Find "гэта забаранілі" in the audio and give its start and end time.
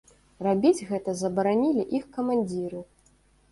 0.91-1.87